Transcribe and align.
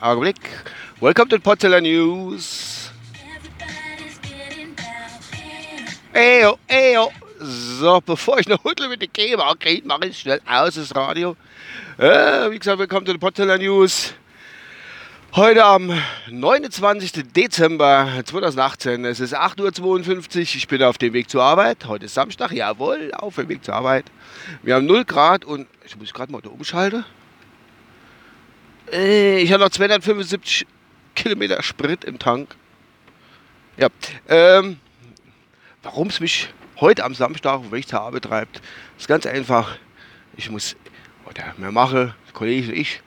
Augenblick. 0.00 0.38
Welcome 1.00 1.28
to 1.30 1.40
Potzeller 1.40 1.80
News. 1.80 2.92
Eyo, 6.12 6.56
eyo. 6.68 7.10
So, 7.40 8.00
bevor 8.00 8.38
ich 8.38 8.46
eine 8.46 8.62
Huddle 8.62 8.88
mit 8.88 9.00
der 9.00 9.08
GEMA 9.08 9.52
kriege, 9.56 9.84
mache 9.84 10.06
ich 10.06 10.20
schnell 10.20 10.40
aus 10.46 10.76
das 10.76 10.94
Radio. 10.94 11.36
Äh, 11.98 12.52
wie 12.52 12.58
gesagt, 12.60 12.78
willkommen 12.78 13.04
zu 13.04 13.12
den 13.12 13.18
Potzeller 13.18 13.58
News. 13.58 14.14
Heute 15.36 15.64
am 15.64 15.90
29. 16.30 17.32
Dezember 17.32 18.22
2018. 18.24 19.04
Es 19.04 19.18
ist 19.18 19.36
8.52 19.36 19.82
Uhr. 19.82 20.42
Ich 20.42 20.68
bin 20.68 20.80
auf 20.84 20.96
dem 20.96 21.12
Weg 21.12 21.28
zur 21.28 21.42
Arbeit. 21.42 21.86
Heute 21.86 22.04
ist 22.04 22.14
Samstag. 22.14 22.52
Jawohl, 22.52 23.10
auf 23.12 23.34
dem 23.34 23.48
Weg 23.48 23.64
zur 23.64 23.74
Arbeit. 23.74 24.04
Wir 24.62 24.76
haben 24.76 24.86
0 24.86 25.04
Grad 25.04 25.44
und 25.44 25.66
ich 25.84 25.96
muss 25.96 26.14
gerade 26.14 26.30
mal 26.30 26.40
da 26.40 26.50
umschalten. 26.50 27.04
Äh, 28.92 29.40
ich 29.40 29.52
habe 29.52 29.64
noch 29.64 29.70
275 29.70 30.68
Kilometer 31.16 31.60
Sprit 31.64 32.04
im 32.04 32.20
Tank. 32.20 32.54
Ja, 33.76 33.88
ähm, 34.28 34.78
warum 35.82 36.10
es 36.10 36.20
mich 36.20 36.54
heute 36.78 37.02
am 37.02 37.16
Samstag 37.16 37.54
auf 37.54 37.62
dem 37.62 37.72
Weg 37.72 37.88
zur 37.88 38.02
Arbeit 38.02 38.22
treibt, 38.22 38.62
ist 38.96 39.08
ganz 39.08 39.26
einfach. 39.26 39.78
Ich 40.36 40.48
muss, 40.48 40.76
oder 41.28 41.54
wir 41.56 41.72
machen, 41.72 42.14
Kollege 42.34 42.68
und 42.68 42.78
ich, 42.78 43.00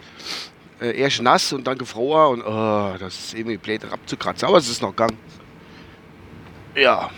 Äh, 0.80 1.00
erst 1.00 1.22
nass 1.22 1.54
und 1.54 1.66
dann 1.66 1.78
gefroren 1.78 2.42
und 2.42 2.46
oh, 2.46 2.96
das 3.00 3.16
ist 3.18 3.34
irgendwie 3.34 3.58
blöd 3.58 3.84
abzukratzen, 3.92 4.48
aber 4.48 4.58
es 4.58 4.70
ist 4.70 4.82
noch 4.82 4.92
gegangen. 4.92 5.18
Ja. 6.76 7.10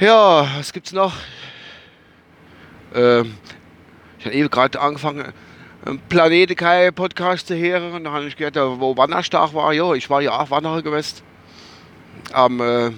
Ja, 0.00 0.48
was 0.56 0.72
gibt's 0.72 0.92
noch? 0.92 1.14
Ähm, 2.94 3.34
ich 4.18 4.26
habe 4.26 4.34
eben 4.34 4.50
gerade 4.50 4.80
angefangen, 4.80 5.32
einen 5.84 6.00
Planetekai-Podcast 6.08 7.46
zu 7.46 7.56
hören 7.56 7.92
und 7.92 8.04
da 8.04 8.12
habe 8.12 8.24
ich 8.24 8.36
gehört, 8.36 8.56
wo 8.56 8.96
Wanderstag 8.96 9.54
war. 9.54 9.72
Ja, 9.72 9.92
ich 9.94 10.10
war 10.10 10.20
ja 10.20 10.40
auch 10.40 10.50
Wanderer 10.50 10.82
gewesen 10.82 11.22
am 12.32 12.60
äh, 12.60 12.90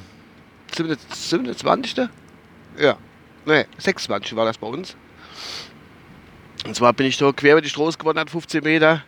27. 0.75 2.09
Ja, 2.79 2.97
ne, 3.45 3.67
26 3.79 4.37
war 4.37 4.45
das 4.45 4.59
bei 4.59 4.67
uns. 4.67 4.97
Und 6.65 6.77
zwar 6.77 6.93
bin 6.93 7.07
ich 7.07 7.19
da 7.19 7.33
quer 7.33 7.53
über 7.53 7.61
die 7.61 7.69
Straße 7.69 7.99
gewandert, 7.99 8.31
15 8.31 8.63
Meter. 8.63 9.05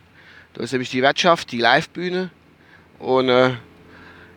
Da 0.55 0.63
ist 0.63 0.73
nämlich 0.73 0.91
die 0.91 1.03
Wirtschaft, 1.03 1.53
die 1.53 1.59
Live-Bühne. 1.59 2.31
Und 2.99 3.29
äh, 3.29 3.55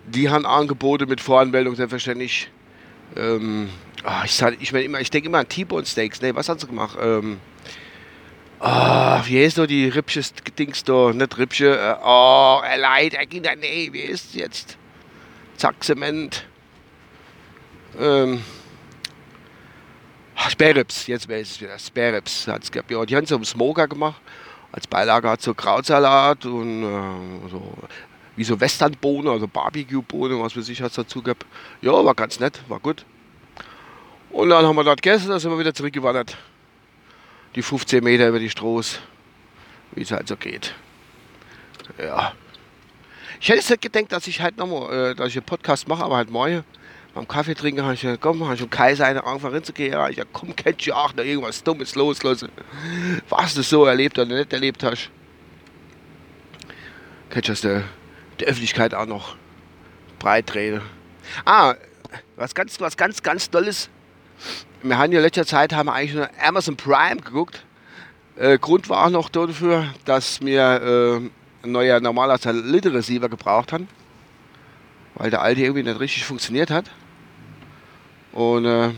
die 0.05 0.29
haben 0.29 0.45
Angebote 0.45 1.05
mit 1.05 1.21
Voranmeldung 1.21 1.75
selbstverständlich. 1.75 2.49
Ähm, 3.15 3.69
oh, 4.05 4.23
ich, 4.25 4.41
ich, 4.59 4.73
mein 4.73 5.01
ich 5.01 5.09
denke 5.09 5.29
immer 5.29 5.39
an 5.39 5.49
T-Bone 5.49 5.85
Steaks. 5.85 6.21
Ne, 6.21 6.35
was 6.35 6.49
haben 6.49 6.59
sie 6.59 6.67
gemacht? 6.67 6.97
Ähm, 7.01 7.39
oh, 8.59 8.65
wie 9.25 9.43
heißt 9.43 9.57
da 9.57 9.67
die 9.67 9.87
Rippsche 9.87 10.21
Dings 10.57 10.83
da? 10.83 11.11
Nicht 11.13 11.37
Rippsche. 11.37 11.97
Oh, 12.03 12.61
leid, 12.77 13.17
nee, 13.59 13.89
wie 13.91 14.01
ist 14.01 14.29
es 14.29 14.33
jetzt? 14.35 14.77
Zack, 15.57 15.83
Zement. 15.83 16.45
Ähm, 17.99 18.43
Sperrips, 20.49 21.07
jetzt 21.07 21.27
weiß 21.27 21.55
ich 21.55 21.61
wieder. 21.61 21.77
Sperrips 21.79 22.47
hat 22.47 22.63
es 22.63 22.71
gehabt. 22.71 22.91
Ja, 22.91 23.03
die 23.05 23.15
haben 23.15 23.25
so 23.25 23.35
einen 23.35 23.45
Smoker 23.45 23.87
gemacht. 23.87 24.21
Als 24.71 24.85
Beilage 24.85 25.27
hat 25.29 25.41
so 25.41 25.55
Krautsalat 25.55 26.45
und 26.45 26.83
äh, 26.83 27.49
so, 27.49 27.73
wie 28.35 28.43
so 28.43 28.59
Westernbohnen, 28.59 29.31
also 29.31 29.47
Barbecue-Bohnen, 29.47 30.39
was 30.39 30.55
weiß 30.55 30.69
ich, 30.69 30.81
hat 30.81 30.91
es 30.91 30.95
dazu 30.95 31.23
gehabt. 31.23 31.45
Ja, 31.81 31.91
war 31.91 32.13
ganz 32.13 32.39
nett, 32.39 32.61
war 32.67 32.79
gut. 32.79 33.03
Und 34.29 34.49
dann 34.49 34.65
haben 34.65 34.75
wir 34.75 34.83
dort 34.83 35.01
gegessen, 35.01 35.29
dann 35.29 35.39
sind 35.39 35.49
wir 35.49 35.57
wieder 35.57 35.73
zurückgewandert. 35.73 36.37
Die 37.55 37.63
15 37.63 38.03
Meter 38.03 38.27
über 38.27 38.39
die 38.39 38.49
Stroß, 38.49 38.99
wie 39.93 40.01
es 40.03 40.11
halt 40.11 40.27
so 40.27 40.35
geht. 40.35 40.75
Ja. 41.97 42.33
Ich 43.39 43.49
hätte 43.49 43.57
nicht 43.57 43.81
gedacht, 43.81 44.11
dass 44.11 44.27
ich 44.27 44.41
halt 44.41 44.57
nochmal, 44.57 45.11
äh, 45.11 45.15
dass 45.15 45.29
ich 45.29 45.37
einen 45.37 45.45
Podcast 45.45 45.87
mache, 45.87 46.03
aber 46.03 46.17
halt 46.17 46.29
morgen 46.29 46.63
beim 47.17 47.27
Kaffee 47.27 47.55
trinken 47.55 47.81
habe 47.81 47.95
ich 47.95 48.01
gesagt, 48.01 48.21
komm, 48.21 48.43
habe 48.43 48.53
ich 48.53 48.61
um 48.61 48.69
Kaiser 48.69 49.05
eine 49.05 49.25
einfach 49.25 49.51
hinzugehen. 49.51 49.93
Ja, 49.93 50.23
komm, 50.31 50.55
kennst 50.55 50.85
du 50.85 50.93
auch 50.93 51.15
noch 51.15 51.23
irgendwas 51.23 51.63
Dummes 51.63 51.95
los, 51.95 52.21
los. 52.21 52.45
Was 53.29 53.55
du 53.55 53.63
so 53.63 53.85
erlebt 53.85 54.19
oder 54.19 54.37
nicht 54.37 54.53
erlebt 54.53 54.83
hast. 54.83 55.09
Kennst 57.31 57.47
du 57.47 57.51
das 57.51 57.61
der, 57.61 57.83
der 58.39 58.47
Öffentlichkeit 58.49 58.93
auch 58.93 59.07
noch 59.07 59.35
breit 60.19 60.53
reden. 60.53 60.81
Ah, 61.43 61.75
was 62.35 62.53
ganz, 62.53 62.79
was 62.79 62.95
ganz, 62.95 63.23
ganz 63.23 63.49
Tolles. 63.49 63.89
Wir 64.83 64.97
haben 64.97 65.11
ja 65.11 65.17
in 65.17 65.23
letzter 65.23 65.45
Zeit 65.45 65.73
haben 65.73 65.87
wir 65.87 65.93
eigentlich 65.93 66.13
nur 66.13 66.29
Amazon 66.39 66.77
Prime 66.77 67.17
geguckt. 67.17 67.63
Äh, 68.35 68.59
Grund 68.59 68.89
war 68.89 69.05
auch 69.05 69.09
noch 69.09 69.29
dafür, 69.29 69.91
dass 70.05 70.41
wir 70.41 71.21
äh, 71.23 71.29
ein 71.63 71.71
neuer 71.71 71.99
normaler 71.99 72.37
Satellitenreceiver 72.37 73.29
gebraucht 73.29 73.73
haben, 73.73 73.87
weil 75.15 75.29
der 75.29 75.41
alte 75.41 75.61
irgendwie 75.61 75.83
nicht 75.83 75.99
richtig 75.99 76.25
funktioniert 76.25 76.69
hat. 76.69 76.89
Und 78.31 78.65
äh, 78.65 78.91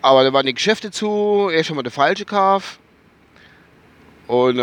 aber 0.00 0.24
da 0.24 0.32
waren 0.32 0.46
die 0.46 0.54
Geschäfte 0.54 0.90
zu, 0.90 1.50
erst 1.52 1.68
schon 1.68 1.76
mal 1.76 1.82
der 1.82 1.92
falsche 1.92 2.24
Kauf. 2.24 2.78
Und 4.26 4.58
äh, 4.58 4.62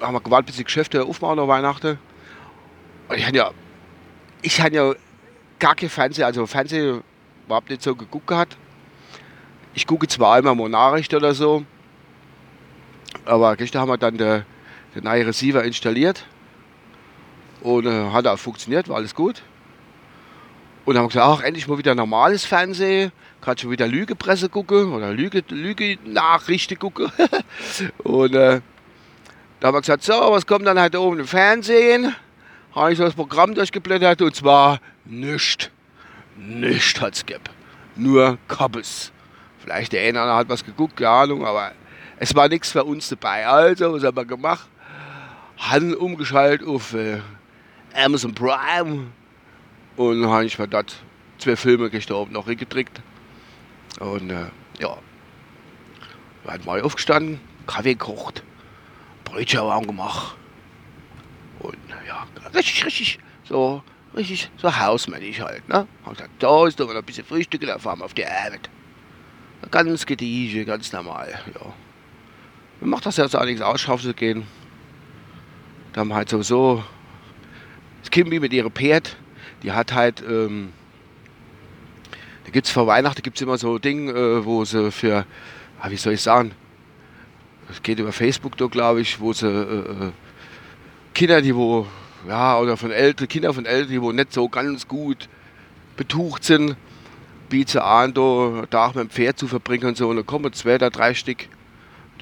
haben 0.00 0.14
wir 0.14 0.20
gewartet, 0.20 0.46
bis 0.46 0.56
die 0.56 0.64
Geschäfte 0.64 1.04
aufmachen 1.04 1.36
nach 1.36 1.48
Weihnachten. 1.48 1.98
Und 3.08 3.16
ich 3.16 3.26
hatte 3.26 3.36
ja, 3.36 3.50
ich 4.42 4.60
hatte 4.60 4.76
ja 4.76 4.94
gar 5.58 5.74
kein 5.74 5.88
Fernsehen, 5.88 6.24
also 6.24 6.46
Fernsehen 6.46 7.02
überhaupt 7.46 7.70
nicht 7.70 7.82
so 7.82 7.94
geguckt 7.94 8.26
gehabt. 8.26 8.56
Ich 9.74 9.86
gucke 9.86 10.06
zwar 10.06 10.34
einmal 10.34 10.54
mal 10.54 10.68
Nachrichten 10.68 11.16
oder 11.16 11.34
so, 11.34 11.64
aber 13.24 13.56
gestern 13.56 13.82
haben 13.82 13.88
wir 13.88 13.96
dann 13.98 14.18
der 14.18 14.44
den 14.94 15.06
Receiver 15.06 15.64
installiert 15.64 16.26
und 17.62 17.86
äh, 17.86 18.10
hat 18.10 18.26
auch 18.26 18.38
funktioniert, 18.38 18.88
war 18.88 18.96
alles 18.96 19.14
gut. 19.14 19.42
Und 20.84 20.94
dann 20.94 21.04
haben 21.04 21.10
wir 21.10 21.20
gesagt, 21.20 21.40
ach, 21.40 21.44
endlich 21.44 21.68
mal 21.68 21.78
wieder 21.78 21.94
normales 21.94 22.44
Fernsehen, 22.44 23.12
kann 23.40 23.56
schon 23.56 23.70
wieder 23.70 23.86
Lügepresse 23.86 24.48
gucken 24.48 24.92
oder 24.92 25.12
Lüge, 25.12 25.44
Lüge-Nachrichten 25.48 26.78
gucken. 26.78 27.10
und 27.98 28.34
äh, 28.34 28.60
da 29.60 29.68
haben 29.68 29.74
wir 29.74 29.80
gesagt, 29.80 30.02
so, 30.02 30.12
was 30.12 30.44
kommt 30.44 30.66
dann 30.66 30.78
halt 30.78 30.96
oben 30.96 31.20
im 31.20 31.26
Fernsehen? 31.26 32.14
Habe 32.74 32.92
ich 32.92 32.98
so 32.98 33.04
das 33.04 33.14
Programm 33.14 33.54
durchgeblättert 33.54 34.22
und 34.22 34.34
zwar 34.34 34.80
nichts. 35.04 35.70
Nichts 36.36 37.00
hat 37.00 37.14
es 37.14 37.24
gegeben. 37.24 37.44
Nur 37.94 38.38
Kappes. 38.48 39.12
Vielleicht 39.58 39.92
der 39.92 40.08
eine 40.08 40.20
hat 40.34 40.48
was 40.48 40.64
geguckt, 40.64 40.96
keine 40.96 41.10
Ahnung, 41.10 41.46
aber 41.46 41.72
es 42.18 42.34
war 42.34 42.48
nichts 42.48 42.72
für 42.72 42.82
uns 42.82 43.08
dabei. 43.08 43.46
Also, 43.46 43.92
was 43.92 44.02
haben 44.02 44.16
wir 44.16 44.24
gemacht? 44.24 44.68
Haben 45.70 45.94
umgeschaltet 45.94 46.66
auf 46.66 46.92
äh, 46.92 47.20
Amazon 47.94 48.34
Prime 48.34 49.06
und 49.96 50.26
habe 50.26 50.44
ich 50.44 50.58
mir 50.58 50.66
dort 50.66 50.96
zwei 51.38 51.56
Filme 51.56 51.88
gestorben 51.88 52.32
noch 52.32 52.46
gedrückt. 52.46 53.00
Und 54.00 54.30
äh, 54.30 54.46
ja, 54.80 54.98
wir 56.44 56.52
haben 56.52 56.64
mal 56.64 56.82
aufgestanden, 56.82 57.40
Kaffee 57.66 57.94
gekocht, 57.94 58.42
Brötchen 59.24 59.60
warm 59.60 59.86
gemacht. 59.86 60.36
Und 61.60 61.76
ja, 62.08 62.26
richtig, 62.54 62.84
richtig, 62.84 63.18
So, 63.48 63.82
richtig, 64.16 64.50
so 64.56 64.76
hausmännisch 64.76 65.40
halt, 65.40 65.68
ne? 65.68 65.86
Hab 66.04 66.14
gesagt, 66.14 66.30
da 66.40 66.66
ist 66.66 66.80
doch 66.80 66.88
mal 66.88 66.96
ein 66.96 67.04
bisschen 67.04 67.24
Frühstück, 67.24 67.60
da 67.60 67.78
fahren 67.78 68.00
wir 68.00 68.06
auf 68.06 68.14
die 68.14 68.26
Arbeit. 68.26 68.68
Ganz 69.70 70.04
gediege, 70.04 70.64
ganz 70.64 70.92
normal, 70.92 71.38
ja. 71.54 71.72
Mir 72.80 72.88
macht 72.88 73.06
das 73.06 73.16
jetzt 73.16 73.36
auch 73.36 73.44
nichts 73.44 73.62
aus, 73.62 73.84
zu 73.84 74.12
gehen. 74.12 74.44
Da 75.92 76.00
haben 76.00 76.14
halt 76.14 76.28
sowieso 76.28 76.82
das 78.00 78.10
Kimby 78.10 78.40
mit 78.40 78.52
ihrer 78.52 78.70
Pferd, 78.70 79.16
die 79.62 79.72
hat 79.72 79.92
halt, 79.92 80.22
ähm, 80.26 80.72
da 82.44 82.50
gibt 82.50 82.66
es 82.66 82.72
vor 82.72 82.86
Weihnachten 82.86 83.22
gibt's 83.22 83.40
immer 83.40 83.58
so 83.58 83.78
Dinge, 83.78 84.12
äh, 84.12 84.44
wo 84.44 84.64
sie 84.64 84.90
für, 84.90 85.26
ah, 85.80 85.90
wie 85.90 85.96
soll 85.96 86.14
ich 86.14 86.22
sagen, 86.22 86.52
es 87.70 87.82
geht 87.82 87.98
über 87.98 88.12
Facebook 88.12 88.56
da, 88.56 88.66
glaube 88.66 89.00
ich, 89.00 89.20
wo 89.20 89.32
sie 89.32 89.46
äh, 89.46 90.06
äh, 90.06 90.10
Kinder, 91.14 91.42
die 91.42 91.54
wo, 91.54 91.86
ja, 92.26 92.58
oder 92.58 92.76
von 92.76 92.90
Eltern, 92.90 93.28
Kinder 93.28 93.52
von 93.52 93.66
Eltern, 93.66 93.92
die 93.92 94.02
wo 94.02 94.12
nicht 94.12 94.32
so 94.32 94.48
ganz 94.48 94.88
gut 94.88 95.28
betucht 95.96 96.44
sind, 96.44 96.76
bieten 97.48 97.78
an, 97.78 98.14
da 98.14 98.64
Tag 98.70 98.94
mit 98.94 99.04
dem 99.04 99.10
Pferd 99.10 99.38
zu 99.38 99.46
verbringen 99.46 99.88
und 99.88 99.96
so. 99.96 100.08
Und 100.08 100.16
dann 100.16 100.26
kommen 100.26 100.52
zwei 100.54 100.76
oder 100.76 100.90
drei 100.90 101.12
Stück. 101.14 101.48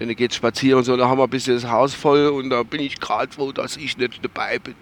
Dann 0.00 0.16
geht 0.16 0.34
spazieren 0.34 0.78
und 0.78 0.84
so, 0.84 0.96
dann 0.96 1.10
haben 1.10 1.18
wir 1.18 1.24
ein 1.24 1.30
bisschen 1.30 1.54
das 1.54 1.70
Haus 1.70 1.92
voll 1.94 2.28
und 2.28 2.48
da 2.48 2.62
bin 2.62 2.80
ich 2.80 2.98
gerade 3.00 3.30
froh, 3.30 3.52
dass 3.52 3.76
ich 3.76 3.98
nicht 3.98 4.24
dabei 4.24 4.58
bin. 4.58 4.74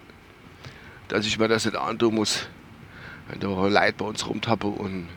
Dass 1.09 1.25
ich 1.25 1.37
mir 1.37 1.49
das 1.49 1.65
nicht 1.65 1.75
antun 1.75 2.15
muss. 2.15 2.47
Wenn 3.27 3.41
da 3.41 3.47
Leute 3.67 3.93
bei 3.97 4.05
uns 4.05 4.25
rumtappe 4.25 4.67
und 4.67 4.91
ein 4.91 5.09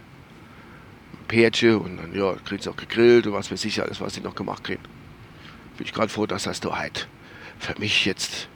Pärchen 1.28 1.76
und 1.76 1.98
dann 1.98 2.14
ja, 2.14 2.34
kriegen 2.44 2.60
sie 2.60 2.68
auch 2.68 2.76
gegrillt 2.76 3.28
und 3.28 3.32
was 3.32 3.52
weiß 3.52 3.64
ich 3.64 3.80
alles, 3.80 4.00
was 4.00 4.14
sie 4.14 4.20
noch 4.20 4.34
gemacht 4.34 4.64
kriegen. 4.64 4.82
Bin 5.76 5.86
ich 5.86 5.92
gerade 5.92 6.08
froh, 6.08 6.26
dass 6.26 6.42
das 6.42 6.58
da 6.58 6.76
halt 6.76 7.06
für 7.60 7.78
mich 7.78 8.04
jetzt 8.04 8.48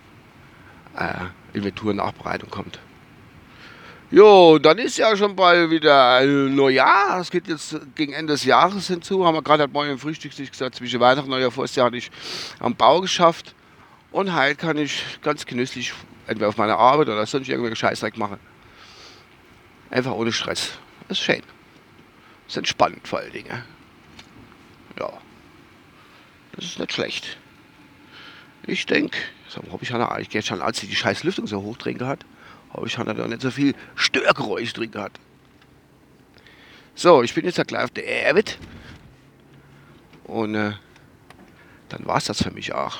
äh, 0.97 1.27
Inventur-Nachbereitung 1.57 2.51
kommt. 2.51 2.81
Jo, 4.13 4.59
dann 4.61 4.79
ist 4.79 4.99
ja 4.99 5.17
schon 5.17 5.35
bald 5.35 5.69
wieder 5.69 6.25
Neujahr. 6.25 7.19
Es 7.19 7.29
geht 7.29 7.49
jetzt 7.49 7.77
gegen 7.97 8.13
Ende 8.13 8.35
des 8.35 8.45
Jahres 8.45 8.87
hinzu. 8.87 9.27
Haben 9.27 9.35
wir 9.35 9.43
gerade 9.43 9.65
heute 9.65 9.73
Morgen 9.73 9.91
im 9.91 9.99
Frühstück 9.99 10.33
sich 10.33 10.49
gesagt, 10.49 10.77
zwischen 10.77 11.01
Weihnachten 11.01 11.25
und 11.25 11.31
Neujahr 11.31 11.51
vorher 11.51 11.85
hatte 11.85 11.97
ich 11.97 12.13
am 12.61 12.77
Bau 12.77 13.01
geschafft. 13.01 13.57
Und 14.13 14.33
heute 14.33 14.55
kann 14.55 14.79
ich 14.79 15.03
ganz 15.23 15.45
genüsslich 15.45 15.93
entweder 16.29 16.49
auf 16.49 16.57
meiner 16.57 16.79
Arbeit 16.79 17.09
oder 17.09 17.27
sonst 17.27 17.49
irgendwelche 17.49 17.75
Scheißdreck 17.75 18.17
machen. 18.17 18.39
Einfach 19.91 20.13
ohne 20.13 20.33
Stress. 20.33 20.75
Das 21.09 21.19
ist 21.19 21.25
schön. 21.25 21.43
Das 22.45 22.53
ist 22.53 22.59
entspannend 22.59 23.09
vor 23.09 23.19
allen 23.19 23.33
Dingen. 23.33 23.65
Ja. 25.01 25.13
Das 26.53 26.65
ist 26.65 26.79
nicht 26.79 26.93
schlecht. 26.93 27.39
Ich 28.69 28.87
denke, 28.87 29.19
so, 29.49 29.63
habe 29.73 29.83
ich 29.83 29.93
eigentlich 29.93 30.31
gestern, 30.31 30.63
als 30.63 30.79
sie 30.79 30.87
die 30.87 30.97
scheiß 30.97 31.25
Lüftung 31.25 31.49
so 31.49 31.61
hoch 31.61 31.77
drin 31.77 31.99
gehabt, 31.99 32.25
habe 32.73 32.87
ich 32.87 32.95
da 32.95 33.29
nicht 33.29 33.43
so 33.43 33.51
viel 33.51 33.75
Störgeräusch 33.95 34.73
drin 34.73 34.91
gehabt. 34.91 35.21
So, 36.95 37.23
ich 37.23 37.35
bin 37.35 37.45
jetzt 37.45 37.65
gleich 37.67 37.85
auf 37.85 37.91
der 37.91 38.27
Erwit. 38.27 38.59
Und 40.25 40.55
äh, 40.55 40.73
dann 41.89 42.07
war 42.07 42.17
es 42.17 42.25
das 42.25 42.43
für 42.43 42.51
mich 42.51 42.73
auch. 42.73 42.99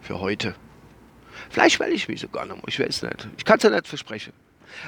Für 0.00 0.20
heute. 0.20 0.54
Vielleicht 1.50 1.78
melde 1.78 1.94
ich 1.94 2.08
mich 2.08 2.20
sogar 2.20 2.46
noch. 2.46 2.56
Ich 2.66 2.80
weiß 2.80 3.02
nicht. 3.02 3.28
Ich 3.36 3.44
kann 3.44 3.58
es 3.58 3.62
ja 3.62 3.70
nicht 3.70 3.86
versprechen. 3.86 4.32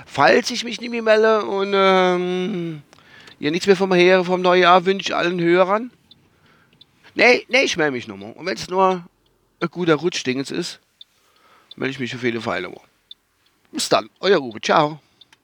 Falls 0.05 0.51
ich 0.51 0.65
mich 0.65 0.81
nicht 0.81 0.91
mehr 0.91 1.03
melde 1.03 1.45
und 1.45 1.73
ähm, 1.75 2.83
ihr 3.39 3.51
nichts 3.51 3.67
mehr 3.67 3.77
vom 3.77 3.93
Her 3.93 4.25
vom 4.25 4.43
Neujahr 4.43 4.85
wünscht 4.85 5.13
allen 5.13 5.41
Hörern. 5.41 5.91
Nee, 7.15 7.47
nee, 7.49 7.63
ich 7.63 7.77
melde 7.77 7.93
mich 7.93 8.09
nochmal. 8.09 8.33
Und 8.33 8.47
wenn 8.47 8.57
es 8.57 8.69
nur 8.69 9.05
ein 9.61 9.69
guter 9.71 9.95
Rutschdingens 9.95 10.51
ist, 10.51 10.81
melde 11.77 11.93
ich 11.93 12.01
mich 12.01 12.15
auf 12.15 12.23
jeden 12.23 12.41
Fall 12.41 12.63
nochmal. 12.63 12.85
Bis 13.73 13.89
dann, 13.89 14.09
euer 14.21 14.41
Uwe. 14.41 14.61
Ciao. 14.61 15.01